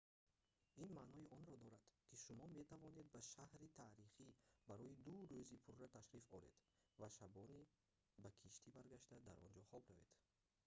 ин 0.83 0.89
маънои 0.97 1.27
онро 1.37 1.53
дорад 1.63 1.85
ки 2.07 2.15
шумо 2.23 2.45
метавонед 2.57 3.07
ба 3.15 3.21
шаҳри 3.33 3.67
таърихӣ 3.79 4.27
барои 4.67 4.99
ду 5.05 5.15
рӯзи 5.31 5.61
пурра 5.63 5.87
ташриф 5.97 6.25
оред 6.37 6.57
ва 6.99 7.07
шабона 7.17 7.61
ба 8.23 8.29
киштӣ 8.41 8.69
баргашта 8.77 9.17
дар 9.27 9.37
он 9.45 9.51
ҷо 9.57 9.61
хоб 9.69 9.83
равед 9.93 10.13